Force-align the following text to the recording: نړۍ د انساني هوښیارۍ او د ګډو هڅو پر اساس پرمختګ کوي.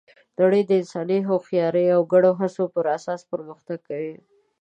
نړۍ 0.41 0.61
د 0.65 0.71
انساني 0.81 1.19
هوښیارۍ 1.27 1.85
او 1.95 2.01
د 2.05 2.09
ګډو 2.13 2.31
هڅو 2.41 2.63
پر 2.75 2.85
اساس 2.97 3.21
پرمختګ 3.31 3.77
کوي. 3.89 4.15